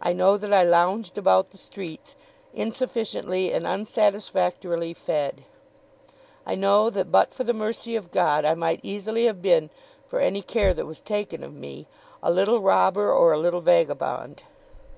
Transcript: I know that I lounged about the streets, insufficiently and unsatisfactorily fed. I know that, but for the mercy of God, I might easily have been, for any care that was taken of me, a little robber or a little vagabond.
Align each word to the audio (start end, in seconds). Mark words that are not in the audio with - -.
I 0.00 0.14
know 0.14 0.38
that 0.38 0.54
I 0.54 0.64
lounged 0.64 1.18
about 1.18 1.50
the 1.50 1.58
streets, 1.58 2.14
insufficiently 2.54 3.52
and 3.52 3.66
unsatisfactorily 3.66 4.94
fed. 4.94 5.44
I 6.46 6.54
know 6.54 6.88
that, 6.88 7.12
but 7.12 7.34
for 7.34 7.44
the 7.44 7.52
mercy 7.52 7.94
of 7.94 8.10
God, 8.10 8.46
I 8.46 8.54
might 8.54 8.80
easily 8.82 9.26
have 9.26 9.42
been, 9.42 9.68
for 10.08 10.18
any 10.18 10.40
care 10.40 10.72
that 10.72 10.86
was 10.86 11.02
taken 11.02 11.44
of 11.44 11.52
me, 11.52 11.86
a 12.22 12.30
little 12.32 12.60
robber 12.62 13.12
or 13.12 13.34
a 13.34 13.38
little 13.38 13.60
vagabond. 13.60 14.44